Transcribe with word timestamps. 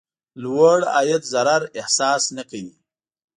لوړ 0.43 0.79
عاید 0.95 1.23
ضرر 1.33 1.61
احساس 1.79 2.23
نه 2.35 2.43
کوي. 2.49 2.75